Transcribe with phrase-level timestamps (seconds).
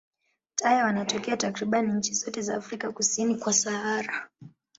[0.55, 4.29] Taya wanatokea takriban nchi zote za Afrika kusini kwa Sahara.